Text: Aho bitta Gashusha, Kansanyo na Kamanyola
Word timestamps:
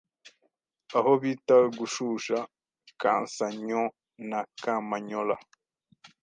Aho 0.97 1.11
bitta 1.21 1.57
Gashusha, 1.75 2.39
Kansanyo 3.01 3.83
na 4.29 4.39
Kamanyola 4.63 5.35